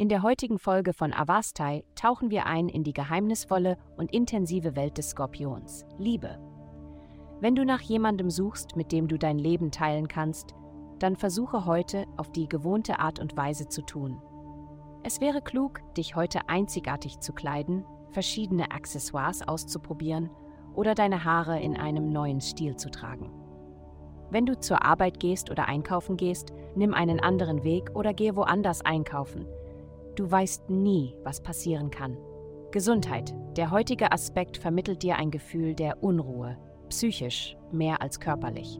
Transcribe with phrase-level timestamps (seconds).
[0.00, 4.96] In der heutigen Folge von Avastai tauchen wir ein in die geheimnisvolle und intensive Welt
[4.96, 6.38] des Skorpions, Liebe.
[7.40, 10.54] Wenn du nach jemandem suchst, mit dem du dein Leben teilen kannst,
[11.00, 14.22] dann versuche heute auf die gewohnte Art und Weise zu tun.
[15.02, 20.30] Es wäre klug, dich heute einzigartig zu kleiden, verschiedene Accessoires auszuprobieren
[20.74, 23.30] oder deine Haare in einem neuen Stil zu tragen.
[24.30, 28.80] Wenn du zur Arbeit gehst oder einkaufen gehst, nimm einen anderen Weg oder gehe woanders
[28.82, 29.44] einkaufen.
[30.20, 32.18] Du weißt nie, was passieren kann.
[32.72, 33.34] Gesundheit.
[33.56, 36.58] Der heutige Aspekt vermittelt dir ein Gefühl der Unruhe,
[36.90, 38.78] psychisch mehr als körperlich.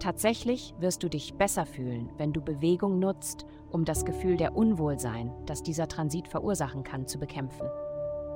[0.00, 5.32] Tatsächlich wirst du dich besser fühlen, wenn du Bewegung nutzt, um das Gefühl der Unwohlsein,
[5.46, 7.66] das dieser Transit verursachen kann, zu bekämpfen.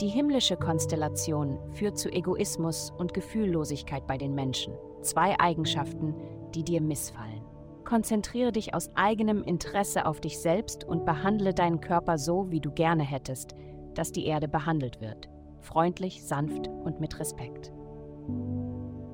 [0.00, 6.14] Die himmlische Konstellation führt zu Egoismus und Gefühllosigkeit bei den Menschen, zwei Eigenschaften,
[6.54, 7.45] die dir missfallen.
[7.86, 12.72] Konzentriere dich aus eigenem Interesse auf dich selbst und behandle deinen Körper so, wie du
[12.72, 13.54] gerne hättest,
[13.94, 15.28] dass die Erde behandelt wird.
[15.60, 17.72] Freundlich, sanft und mit Respekt.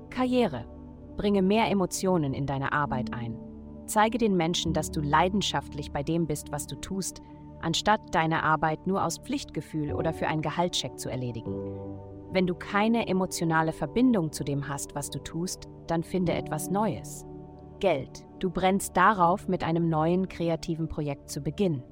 [0.09, 0.65] Karriere.
[1.19, 3.37] Bringe mehr Emotionen in deine Arbeit ein.
[3.85, 7.21] Zeige den Menschen, dass du leidenschaftlich bei dem bist, was du tust,
[7.61, 11.53] anstatt deine Arbeit nur aus Pflichtgefühl oder für einen Gehaltscheck zu erledigen.
[12.31, 17.27] Wenn du keine emotionale Verbindung zu dem hast, was du tust, dann finde etwas Neues.
[17.83, 18.25] Geld.
[18.39, 21.83] Du brennst darauf, mit einem neuen kreativen Projekt zu beginnen.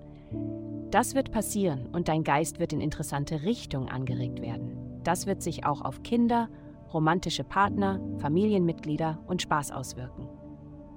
[0.93, 5.01] Das wird passieren und dein Geist wird in interessante Richtungen angeregt werden.
[5.03, 6.49] Das wird sich auch auf Kinder,
[6.95, 10.29] romantische Partner, Familienmitglieder und Spaß auswirken.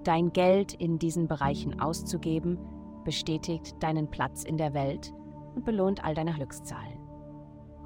[0.03, 2.59] Dein Geld in diesen Bereichen auszugeben,
[3.03, 5.11] bestätigt deinen Platz in der Welt
[5.55, 7.00] und belohnt all deine Glückszahlen.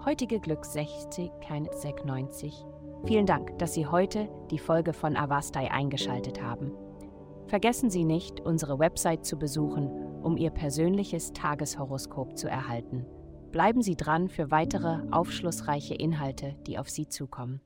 [0.04, 2.66] Heutige Glück 60, kein Sek 90.
[3.06, 6.74] Vielen Dank, dass Sie heute die Folge von Avastai eingeschaltet haben.
[7.48, 9.90] Vergessen Sie nicht, unsere Website zu besuchen,
[10.22, 13.06] um Ihr persönliches Tageshoroskop zu erhalten.
[13.52, 17.62] Bleiben Sie dran für weitere aufschlussreiche Inhalte, die auf Sie zukommen.